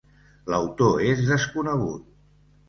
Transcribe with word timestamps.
L'autor 0.53 1.03
és 1.09 1.21
desconegut. 1.33 2.09